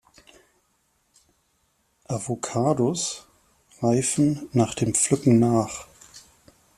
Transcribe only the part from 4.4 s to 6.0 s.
nach dem Pflücken nach.